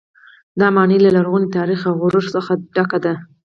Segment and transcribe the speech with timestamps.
[0.59, 3.13] دا ماڼۍ له لرغوني تاریخ او غرور څخه ډکه ده.